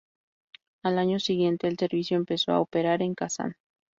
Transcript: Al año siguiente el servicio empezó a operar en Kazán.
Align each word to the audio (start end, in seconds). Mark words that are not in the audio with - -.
Al 0.81 0.97
año 0.97 1.19
siguiente 1.19 1.67
el 1.67 1.77
servicio 1.77 2.17
empezó 2.17 2.53
a 2.53 2.59
operar 2.59 3.03
en 3.03 3.13
Kazán. 3.13 3.55